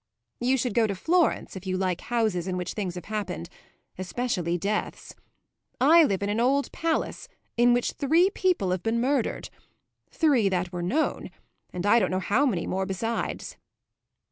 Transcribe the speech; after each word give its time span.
"You 0.39 0.57
should 0.57 0.73
go 0.73 0.87
to 0.87 0.95
Florence 0.95 1.55
if 1.55 1.67
you 1.67 1.77
like 1.77 2.01
houses 2.01 2.47
in 2.47 2.57
which 2.57 2.73
things 2.73 2.95
have 2.95 3.05
happened 3.05 3.49
especially 3.99 4.57
deaths. 4.57 5.13
I 5.79 6.03
live 6.05 6.23
in 6.23 6.29
an 6.29 6.39
old 6.39 6.71
palace 6.71 7.27
in 7.55 7.71
which 7.71 7.91
three 7.91 8.31
people 8.31 8.71
have 8.71 8.81
been 8.81 8.99
murdered; 8.99 9.51
three 10.09 10.49
that 10.49 10.71
were 10.73 10.81
known 10.81 11.29
and 11.71 11.85
I 11.85 11.99
don't 11.99 12.09
know 12.09 12.19
how 12.19 12.47
many 12.47 12.65
more 12.65 12.87
besides." 12.87 13.57